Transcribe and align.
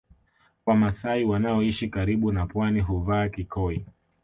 Wamasai 0.65 1.23
wanaoishi 1.25 1.87
karibu 1.87 2.31
na 2.31 2.45
Pwani 2.47 2.79
huvaa 2.79 3.29
kikoi 3.29 3.85